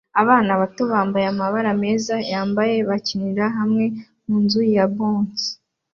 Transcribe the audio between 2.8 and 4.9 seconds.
bakinira hamwe munzu ya